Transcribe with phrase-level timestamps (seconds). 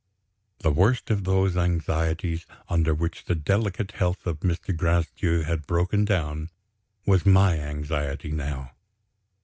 [0.61, 4.75] The worst of those anxieties, under which the delicate health of Mr.
[4.75, 6.49] Gracedieu had broken down,
[7.05, 8.71] was my anxiety now.